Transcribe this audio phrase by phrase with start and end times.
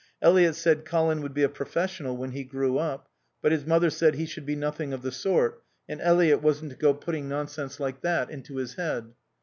[0.19, 3.07] Eliot said Colin would be a professional when he grew up,
[3.39, 6.75] but his mother said he should be nothing of the sort and Eliot wasn't to
[6.75, 9.13] go putting nonsense like that into his head.